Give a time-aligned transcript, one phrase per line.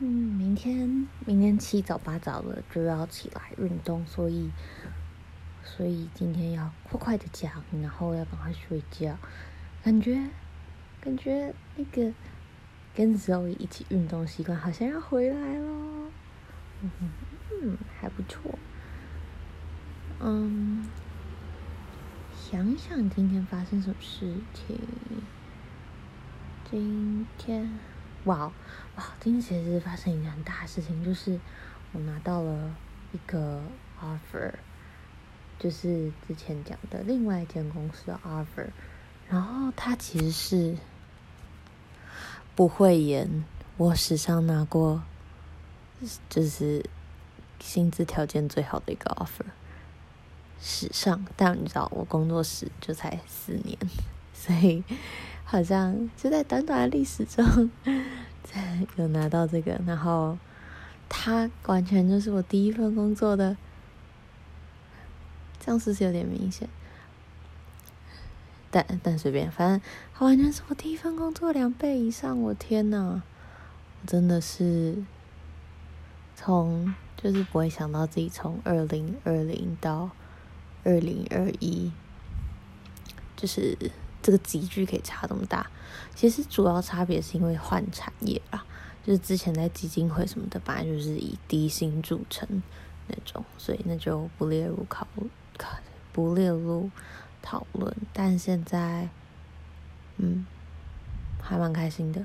[0.00, 4.50] 嗯，明天明天七早八早的就要起来运动，所以
[5.62, 9.16] 所以今天要快快的讲，然后要赶快睡觉。
[9.82, 10.30] 感觉
[11.00, 12.12] 感觉那个
[12.94, 16.10] 跟 Zoe 一起运动习惯好像要回来了，
[16.82, 16.90] 嗯
[17.62, 18.58] 嗯，还不错。
[20.20, 20.88] 嗯，
[22.34, 24.78] 想想今天发生什么事情。
[26.70, 27.78] 今天，
[28.24, 28.50] 哇
[28.96, 29.04] 哇！
[29.20, 31.38] 今天其实发生一件很大的事情，就是
[31.92, 32.74] 我拿到了
[33.12, 33.60] 一个
[34.00, 34.52] offer，
[35.58, 38.68] 就是之前讲的另外一间公司的 offer，
[39.28, 40.78] 然后它其实是
[42.54, 43.44] 不会演
[43.76, 45.02] 我史上拿过，
[46.30, 46.88] 就是
[47.60, 49.44] 薪资条件最好的一个 offer，
[50.58, 51.26] 史上。
[51.36, 53.78] 但你知道，我工作室就才四年，
[54.32, 54.82] 所以。
[55.54, 57.70] 好像就在短短的历史中，
[58.42, 60.36] 才有拿到这个，然后
[61.08, 63.56] 他完全就是我第一份工作的，
[65.60, 66.68] 这样是不是有点明显？
[68.72, 69.80] 但但随便，反正
[70.12, 73.22] 他完全是我第一份工作两倍以上，我天呐，
[74.04, 75.04] 真的是
[76.34, 80.10] 从就是不会想到自己从二零二零到
[80.82, 81.92] 二零二一，
[83.36, 83.78] 就是。
[84.24, 85.70] 这个级距可以差这么大，
[86.14, 88.64] 其实主要差别是因为换产业啦，
[89.04, 92.62] 就是之前在基金会什么的，本来就是以低薪著称
[93.06, 95.06] 那种，所以那就不列入考
[95.58, 95.76] 考
[96.10, 96.90] 不列入
[97.42, 97.94] 讨论。
[98.14, 99.10] 但现在，
[100.16, 100.46] 嗯，
[101.42, 102.24] 还蛮开心的。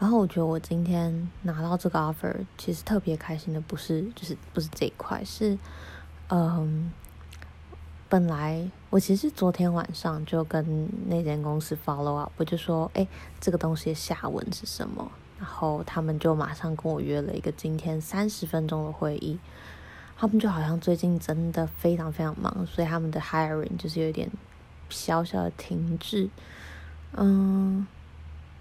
[0.00, 5.56] 然后我觉得我今天拿到这个 offer，其实特别开心的不是就是不是这一块，是
[6.28, 6.90] 嗯。
[8.08, 13.06] 本来我其实昨天晚上就跟那间公司 follow up，我就说，哎，
[13.38, 15.12] 这个东西的下文是什么？
[15.38, 19.38] 然后他们就马上跟我约了一个今天三十分钟的会议。
[20.16, 24.30] 他们就好像最近真的非常非常忙，所以他们的 hiring 就是有点
[24.88, 26.30] 小小的停滞。
[27.12, 27.86] 嗯，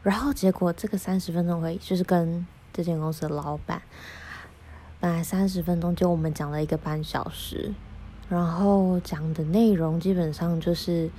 [0.04, 3.82] 然后结果这个三十分钟会议就是跟这间公司的老板，
[5.00, 7.74] 本来三十分钟就我们讲了一个半小时。
[8.28, 11.10] 然后讲的内容基本上就是，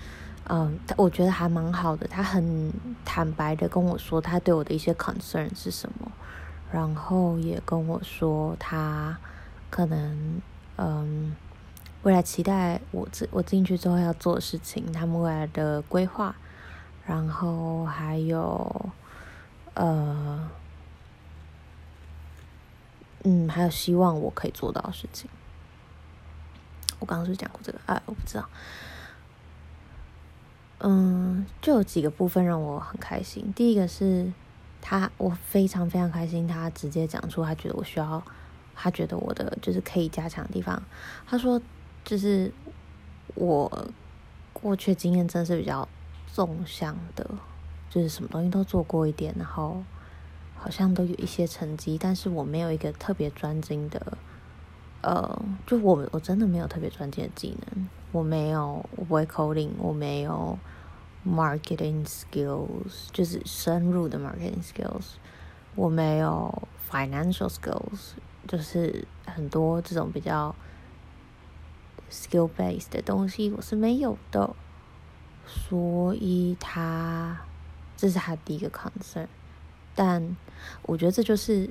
[0.48, 2.06] 嗯，我觉得还蛮好的。
[2.08, 2.72] 他很
[3.04, 6.10] 坦白的跟我说他对我的一些 concern 是什么，
[6.72, 9.16] 然后也跟我说他
[9.70, 10.40] 可能
[10.76, 11.36] 嗯
[12.02, 16.34] 未来期待我进我进去之后要做的事情，他们未来的规划，
[17.06, 18.90] 然后还有
[19.74, 20.50] 呃
[23.22, 25.30] 嗯还有希望我可以做到的事情。
[26.98, 27.78] 我刚刚是讲过这个？
[27.86, 28.48] 哎，我不知道。
[30.78, 33.52] 嗯，就有几个部分让我很开心。
[33.54, 34.30] 第一个是
[34.82, 38.22] 他，我非常非常开心，他直接讲出他觉得我需要，
[38.74, 40.82] 他觉得我的就是可以加强的地方。
[41.26, 41.60] 他说，
[42.04, 42.52] 就是
[43.34, 43.88] 我
[44.52, 45.88] 过去经验真的是比较
[46.26, 47.28] 纵向的，
[47.88, 49.82] 就是什么东西都做过一点，然后
[50.54, 54.18] 好像都有一些成绩，但是我没有一个特别专精的。
[55.02, 60.58] 呃，就我我真的没有特别专精的技能，我没有，我不会 coding，我没有
[61.24, 65.14] marketing skills，就是深入的 marketing skills，
[65.76, 68.14] 我没有 financial skills，
[68.48, 70.52] 就是很多这种比较
[72.10, 74.56] skill based 的东西我是没有的，
[75.46, 77.38] 所以他
[77.96, 79.28] 这是他第一个 concern，
[79.94, 80.36] 但
[80.82, 81.70] 我觉得这就是。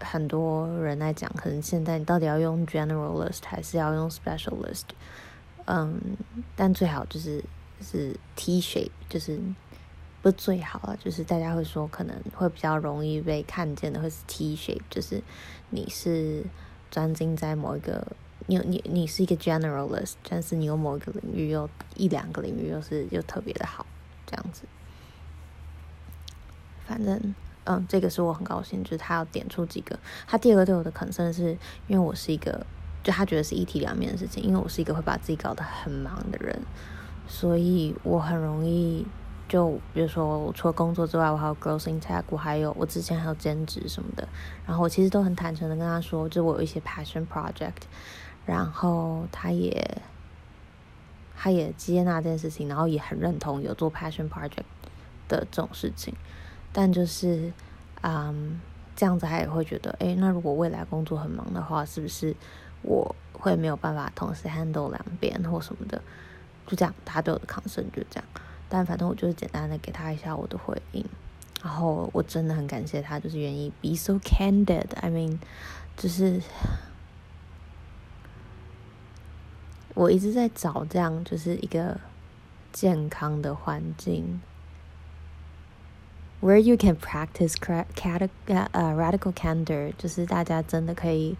[0.00, 4.84] 很多人来讲，可能现在你到底要用 generalist 还是要用 specialist？
[5.66, 6.00] 嗯，
[6.56, 7.44] 但最好就是
[7.80, 9.38] 是 T shape，就是
[10.22, 15.22] 不最好啊，就是大家会说可能会比较容易被看见的会是 T shape，就是
[15.68, 16.44] 你是
[16.90, 18.06] 专精在某一个，
[18.46, 23.86] 你你你是一个 generalist，但是你有某一个领域有一两个领域又是又特别的好，
[24.26, 24.62] 这样子，
[26.86, 27.34] 反正。
[27.64, 29.98] 嗯，这个是我很高兴，就是他要点出几个。
[30.26, 32.66] 他第二个对我的 concern 是因为我是一个，
[33.02, 36.60] 就他觉得是一体两面的事情，因为我是一个会把自己搞得很忙的人，
[37.28, 39.06] 所以我很容易
[39.48, 44.26] 就比如说，我除了工作之外，我还有 growth in tech，我还有我之前还有兼职什么的。
[44.66, 47.82] 然后我其实都很坦诚的跟他说，就我有一些 passion project，
[48.46, 50.02] 然后他也
[51.36, 54.64] 他也接纳这件事情，然后也很认同有做 passion project
[55.28, 56.14] 的这种事情。
[56.72, 57.52] 但就是，
[58.02, 58.60] 嗯，
[58.94, 62.34] 这样子他也会觉得，诶，那如果未来工作很忙的话，是不是
[62.82, 66.00] 我会没有办法同时 handle 两边或什么的？
[66.66, 68.24] 就这样，他对我的 concern 就这样。
[68.68, 71.04] 但反正我就是简单的给他一下我的回应。
[71.62, 74.86] 然后我真的很感谢他，就是愿意 be so candid。
[75.00, 75.38] I mean，
[75.96, 76.40] 就是
[79.94, 82.00] 我一直在找这样，就是一个
[82.72, 84.40] 健康的环境
[86.40, 87.54] ，where you can practice
[88.46, 91.36] radical candor，就是大家真的可以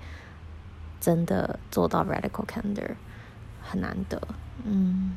[1.01, 2.95] 真的做到 radical candor，
[3.63, 4.21] 很难得，
[4.65, 5.15] 嗯。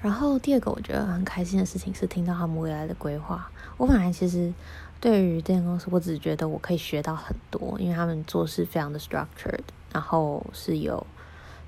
[0.00, 3.50] 然后第二个我觉得很开心的事情是听到他们未来的规划。
[3.78, 4.52] 我本来其实
[5.00, 9.62] 对于这间公司，我只觉得我可以学到很多，因为他们做事非常的 structured，
[9.92, 11.06] 然后是有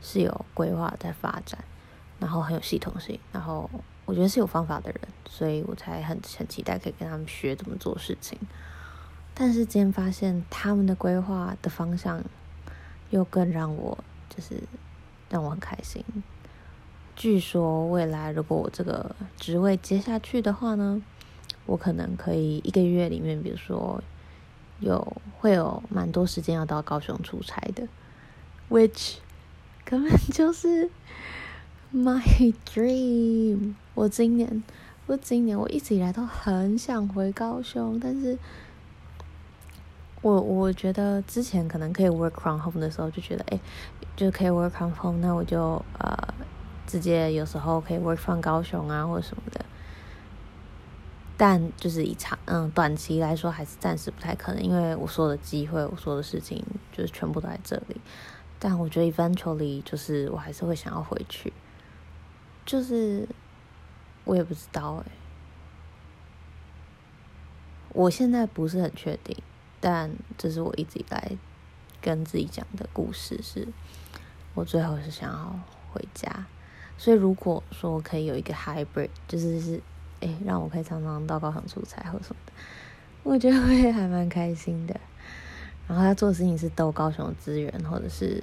[0.02, 1.64] 是有规划在发展，
[2.18, 3.70] 然后很有系统性，然后
[4.06, 8.38] 我觉得是有方法的人，所以我才很很期待可以跟他们学怎么做事情。
[9.34, 12.22] 但是今天发现他们的规划的方向
[13.10, 13.98] 又更让我
[14.34, 14.62] 就是
[15.28, 16.02] 让我很开心。
[17.14, 21.02] 据说未来如果我这个职位接下去的话呢，
[21.66, 24.02] 我可能可以一个月里面，比如说
[24.80, 27.88] 有会有蛮多时间要到高雄出差的
[28.70, 29.16] ，which
[29.84, 30.90] 根本就是
[31.94, 33.74] my dream。
[33.94, 34.62] 我今年，
[35.06, 38.38] 我今年我一直以来都很想回高雄，但是
[40.22, 43.60] 我我觉得之前可能可以 work from home 的时候就觉得，哎，
[44.16, 46.34] 就可以 work from home，那我就呃。
[46.88, 49.64] 直接有时候可以 work from 高雄啊，或者什么的，
[51.36, 58.00] 但就是以长嗯短期来说，还是暂时不太可能，因为我说的机会，我说的事情就是全部都在这里。
[58.60, 61.52] 但我觉得 eventually 就是我还是会想要回去，
[62.66, 63.26] 就是
[64.24, 65.12] 我也不知道哎，
[67.90, 69.36] 我现在不是很确定，
[69.80, 71.38] 但这是我一直以来
[72.02, 73.68] 跟自己讲的故事，是
[74.54, 75.58] 我最后是想要
[75.92, 76.46] 回家。
[76.98, 79.80] 所以如果说可以有一个 hybrid，就是是，
[80.20, 82.52] 哎，让我可以常常到高雄出差或什么的，
[83.22, 84.98] 我觉得会还蛮开心的。
[85.86, 88.42] 然后要做的事情是逗高雄资源，或者是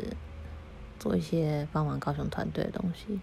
[0.98, 3.20] 做一些帮忙高雄团队的东西，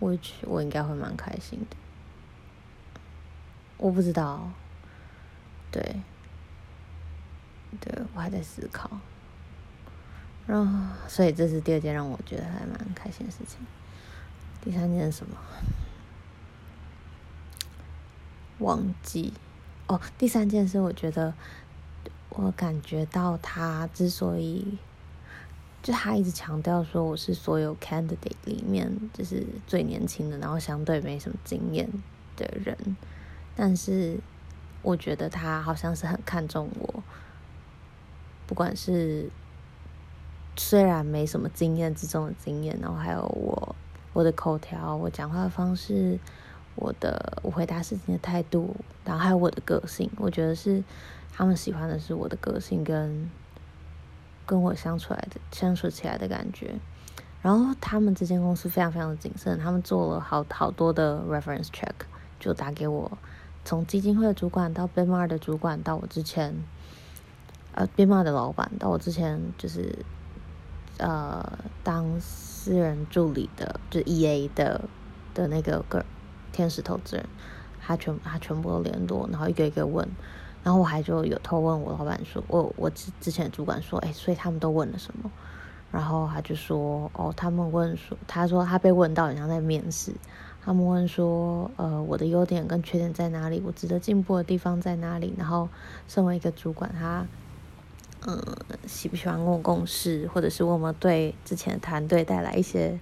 [0.00, 1.76] 我觉我应该会蛮开心的。
[3.76, 4.50] 我不知道，
[5.70, 5.80] 对，
[7.80, 8.90] 对，我还在思考。
[10.46, 13.58] 然后，所以这是第二件让我觉得还蛮开心的事情。
[14.60, 15.36] 第三件是什么？
[18.58, 19.32] 忘记
[19.86, 20.00] 哦。
[20.18, 21.32] 第三件事，我觉得
[22.30, 24.76] 我感觉到他之所以
[25.82, 31.88] 就他一直强调说我是所有 candidate 里面就是最年轻的，然后相对没什么经验
[32.36, 32.96] 的人，
[33.56, 34.18] 但是
[34.82, 37.02] 我觉得他好像是很看重我，
[38.46, 39.30] 不管是
[40.56, 43.74] 虽然没什么经验之中的经验，然后还有我。
[44.12, 46.18] 我的口条，我讲话的方式，
[46.74, 48.74] 我的我回答事情的态度，
[49.04, 50.82] 然后还有我的个性，我觉得是
[51.32, 53.30] 他们喜欢的是我的个性跟
[54.50, 56.74] 跟我相处来的相处起来的感觉。
[57.40, 61.94] 然后他们这间公司非常非常的谨慎，他们做了好好多的 reference check，
[62.40, 63.16] 就打给我，
[63.64, 66.54] 从基金会的主管到 BMR 的主管，到我之前
[67.72, 70.04] 呃 BMR 的老板，到我之前就是
[70.98, 72.20] 呃当。
[72.62, 74.82] 私人助理的，就 E A 的
[75.32, 76.04] 的那个个
[76.52, 77.24] 天使投资人，
[77.80, 80.06] 他全他全部都联络，然后一个一个问，
[80.62, 85.30] 然后我还就有偷问我老板说，我我之之前的主管说，哎，所以他们都问了什么？
[85.90, 90.12] 然后他就说，哦，他们问说，他说他被问到，好像在面试，
[90.62, 93.62] 他们问说，呃，我的优点跟缺点在哪里？
[93.64, 95.34] 我值得进步的地方在哪里？
[95.36, 95.68] 然后
[96.06, 97.26] 身为一个主管，他。
[98.26, 98.38] 嗯，
[98.86, 103.00] 喜不喜欢跟我共事，或者是我们对之前的团队带来一些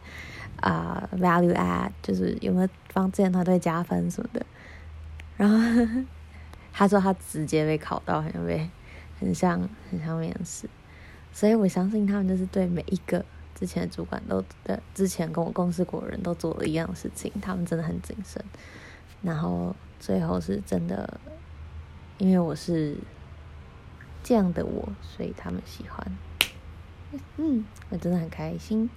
[0.61, 4.47] 啊、value add，就是有没有帮之前团队加分什么的。
[5.37, 5.57] 然后
[6.79, 8.71] 他说他直接被考到，很像被
[9.19, 10.71] 很像很像面试，
[11.33, 13.25] 所以我相信他们就是对每一个
[13.57, 18.45] 之前的主管都的之前跟我共事过人都做了一样的事情，他们真的很谨慎。
[19.23, 21.19] 然后最后是真的，
[22.19, 22.97] 因为我是。
[24.21, 26.19] 这样的我，所以他们喜欢。
[27.37, 28.91] 嗯，我真的很开心。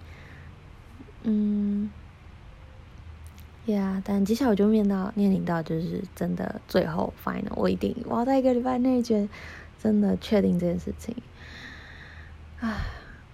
[1.22, 1.71] 嗯，
[3.72, 9.28] 呀、yeah，但接下来我就面到面临到就是真的最后 final，我一定我要在一个礼拜内觉得
[9.82, 11.16] 真的确定这件事情。
[12.60, 12.78] 啊，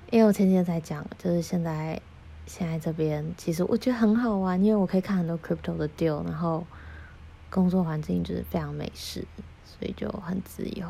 [0.10, 2.01] 因为我前几天才讲，就是现在
[2.46, 6.65] 现在这边其实我觉得很好玩，因为我可以看很多 crypto 的 deal，然后
[7.50, 9.25] 工作环境就是非常美式，
[9.65, 10.88] 所以就很自由。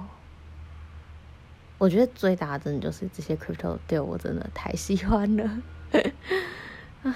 [1.79, 5.61] 我觉得最大的真的就是这些 crypto 的 deal，我真的太喜欢了，
[7.03, 7.15] 啊，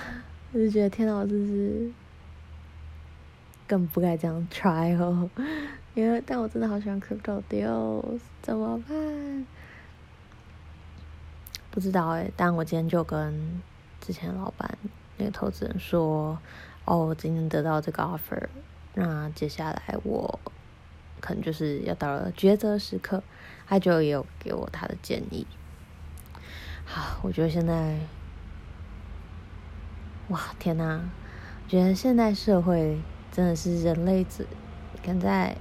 [0.54, 1.92] 我就觉得天哪，我真是
[3.72, 5.30] 更不该这样 try 哦。
[5.94, 9.48] 因为但我真的好喜欢 crypto deals，怎么办？
[11.70, 12.30] 不知道哎。
[12.36, 13.62] 但我今天就跟
[14.02, 14.78] 之前老板
[15.16, 16.38] 那个投资人说，
[16.84, 18.46] 哦，我今天得到这个 offer，
[18.94, 20.38] 那接下来我
[21.22, 23.24] 可能就是要到了抉择时刻，
[23.66, 25.48] 他就也有给我他的建议。
[26.84, 27.98] 好，我觉得现在，
[30.28, 31.00] 哇，天哪！
[31.64, 33.00] 我觉得现代社会
[33.32, 34.46] 真的是人类最
[35.02, 35.56] 跟在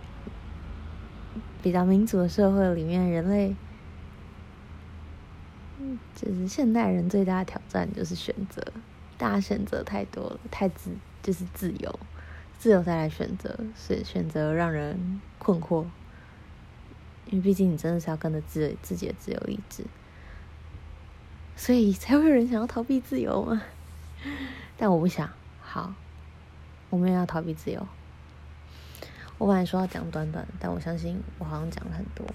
[1.63, 3.55] 比较民主的社会里面，人类，
[6.15, 8.63] 就是现代人最大的挑战就是选择，
[9.17, 10.91] 大家选择太多了，太自
[11.23, 11.99] 就是自由，
[12.59, 15.85] 自由再来选择，所以选择让人困惑，
[17.27, 19.85] 因为毕竟你真的是要跟着自自己的自由意志。
[21.57, 23.63] 所以才会有人想要逃避自由嘛？
[24.79, 25.29] 但我不想。
[25.61, 25.95] 好，
[26.91, 27.87] 我们也要逃避自由。
[29.39, 32.27] 我本来说要讲短短，但我相信我好像讲了很多。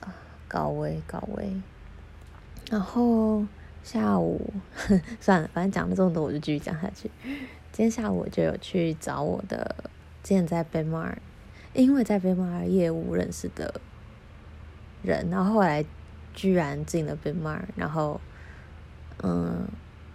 [0.00, 0.14] 啊，
[0.46, 1.60] 高危高危。
[2.70, 3.44] 然后
[3.82, 4.52] 下午
[5.20, 7.10] 算了，反正讲了这么多，我就继续讲下去。
[7.72, 9.74] 今天下午我就有去找我的
[10.22, 11.18] 之前在 b e m a r，
[11.72, 13.80] 因为在 b e m a r 业务认识的
[15.02, 15.84] 人，然后后来。
[16.32, 18.20] 居然进了 b e m a r 然后，
[19.24, 19.66] 嗯，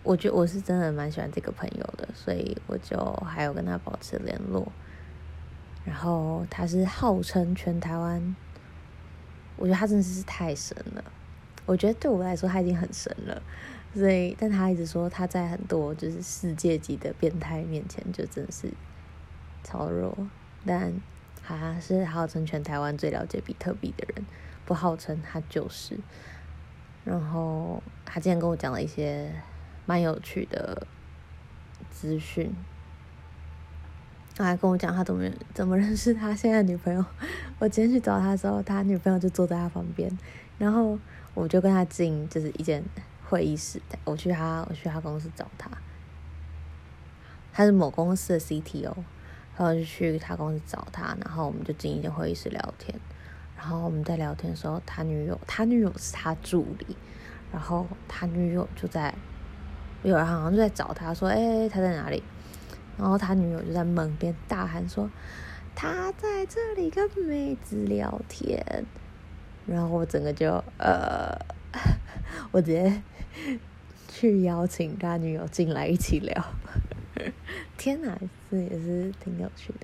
[0.06, 4.72] 我觉得我是真的蛮喜欢这个朋友的，所以我就还有跟他保持联络。
[5.84, 8.36] 然后他是号称全台湾，
[9.58, 11.04] 我觉得他真的是太神了。
[11.66, 13.42] 我觉得对我来说他已经很神了，
[13.94, 18.72] 所以但他一直说他在很多就是世界级的变态面前就真的是
[19.64, 20.16] 超弱，
[20.66, 20.94] 但
[21.44, 24.26] 他是号称全台湾最了解比特币的人。
[24.66, 25.96] 不号称他就是，
[27.04, 29.32] 然后他今天跟我讲了一些
[29.86, 30.88] 蛮有趣的
[31.92, 32.54] 资讯，
[34.36, 37.06] 他还跟我讲他怎么 怎么认识他现在女朋友。
[37.60, 40.12] 我今天去找他的时候，他女朋友就坐在他旁边，
[40.58, 41.00] 然后
[41.34, 42.84] 我就跟他进就是一间
[43.30, 45.70] 会议室，我去他我去他公司找他，
[47.54, 48.94] 他是某公司的 CTO，
[49.56, 53.00] 然后就去他公司找他，然后我们就进一间会议室聊天。
[53.56, 56.98] 然后我们在聊天的时候，他女友，他女友是他助理，
[57.54, 59.16] 然后他女友就在，
[60.06, 62.24] 有人好像就在找他，说：“哎，他在哪里？”
[62.98, 65.10] 然后他女友就在门边大喊说
[65.76, 68.86] ：“他在这里跟妹子聊天。”
[69.68, 71.36] 然后我整个就呃，
[72.52, 73.02] 我直接
[74.08, 76.46] 去邀请他女友进来一起聊。
[77.78, 78.18] 天哪，
[78.52, 79.80] 这也是挺有趣的。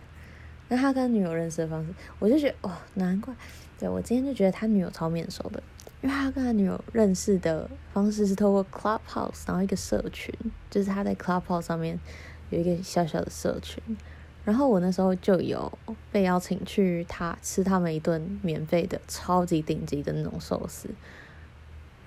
[0.69, 3.33] 那他跟女友认识的方式，我就觉得哦，难怪。
[3.77, 5.61] 对，我今天就觉得他女友超面熟的，
[6.01, 10.33] 因为他跟他女友认识的方式是透过 Clubhouse，然后一个社群，
[10.69, 11.99] 就是他在 Clubhouse 上面
[12.49, 13.81] 有一个小小的社群，
[14.43, 15.71] 然后我那时候就有
[16.11, 20.89] 被邀请去他吃他们一顿免费的超级顶级的那种寿司，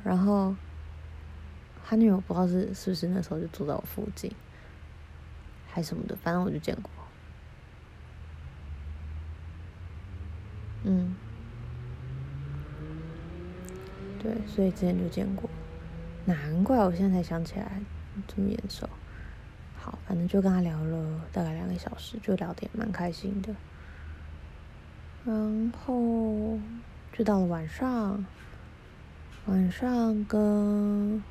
[0.03, 0.55] 然后
[1.87, 4.33] 他女友不知道是是不是那时候就住在我附近，
[5.69, 6.91] 还什么的，反正我就见过。
[10.83, 11.15] 嗯，
[14.25, 15.51] 对，所以之前就见过，
[16.25, 17.73] 难怪我现在才想起来
[18.27, 18.89] 这么眼熟。
[19.77, 23.55] 好，反正就跟他聊了大概两个小时，就聊天蛮开心的。
[25.27, 26.59] 然后
[27.13, 28.25] 就到了晚上，
[29.45, 31.23] 晚上跟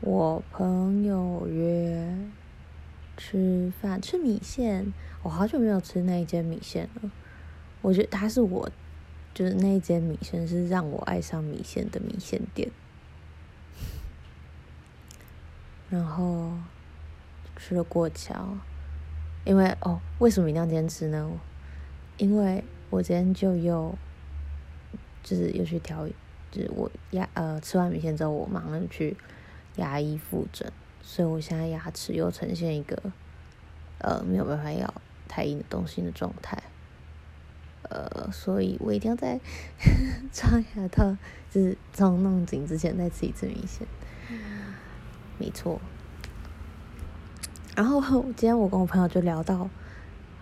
[0.00, 2.16] 我朋友约
[3.16, 4.94] 吃饭，吃米线。
[5.24, 7.10] 我好久没有吃那一间米线了，
[7.82, 8.70] 我觉得他是我。
[9.36, 12.70] 就是那间米线是让我爱上米线的米线店，
[15.90, 16.52] 然后
[17.54, 18.56] 吃了过桥，
[19.44, 21.30] 因为哦，为什么一定要坚持呢？
[22.16, 23.94] 因为我今天就又
[25.22, 26.08] 就是又去调，
[26.50, 29.14] 就是我牙呃吃完米线之后，我马上去
[29.74, 33.12] 牙医复诊，所以我现在牙齿又呈现一个
[33.98, 34.94] 呃没有办法咬
[35.28, 36.62] 太硬的东西的状态。
[37.90, 39.40] 呃，所以我一定要在
[40.32, 41.16] 装牙套，
[41.50, 43.86] 就是装弄紧之前再吃一次米线。
[45.38, 45.80] 没错。
[47.76, 49.64] 然后今天我跟我朋友就聊到《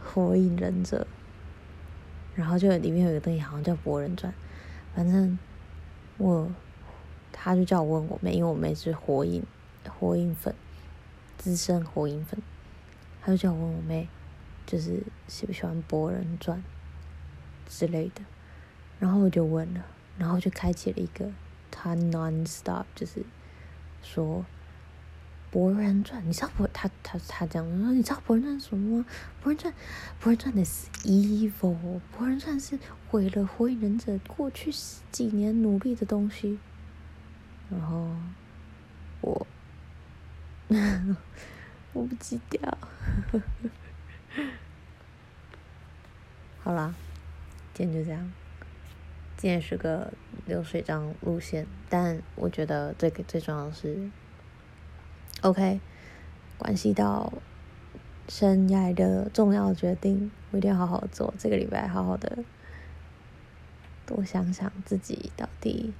[0.04, 1.06] 火影忍者》，
[2.38, 4.32] 然后就里面有一个东西好像叫《博人传》，
[4.94, 5.36] 反正
[6.16, 6.48] 我
[7.32, 9.44] 他就叫我问我妹，因为我妹是火影
[9.88, 10.54] 火影粉，
[11.36, 12.40] 资深火影粉，
[13.20, 14.08] 他就叫我问我妹，
[14.64, 16.58] 就是喜不喜欢《博人传》。
[17.68, 18.23] 之类的，
[18.99, 19.85] 然后我就问了，
[20.18, 21.30] 然后就开启了一个
[21.71, 23.25] 他 non-stop，就是
[24.02, 24.40] 说
[25.50, 29.06] 《博人传》，你知道博他他他讲的说，你知道《博人传》什么吗？
[29.42, 29.73] 《博人传》
[30.21, 31.76] 《博人传》的是 evil，
[32.16, 32.78] 《博人传》是
[33.09, 36.59] 毁了火影忍者过去十几年努力的东西。
[37.71, 38.11] 然后
[39.21, 39.47] 我
[41.92, 42.78] 我不记掉。
[46.62, 46.94] 好啦，
[47.74, 48.32] 今天就这样。
[49.36, 50.12] 今天是个
[50.46, 54.10] 流水账路线，但我觉得最最重要的是。
[55.42, 55.80] OK，
[56.56, 57.32] 关系到
[58.28, 61.34] 生涯的重要决定，我一定要好好做。
[61.36, 62.44] 这个礼拜好好的
[64.06, 65.92] 多想想自己到底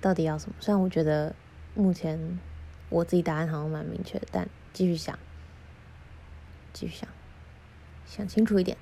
[0.00, 0.54] 到底要什么。
[0.60, 1.34] 虽然我觉得
[1.74, 2.38] 目前
[2.90, 5.18] 我自己答案好像蛮明确，但继续想，
[6.74, 7.08] 继续想，
[8.06, 8.76] 想清楚一点。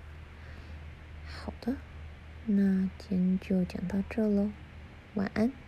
[1.26, 1.74] 好的，
[2.46, 4.50] 那今天就讲到这喽，
[5.14, 5.63] 晚安。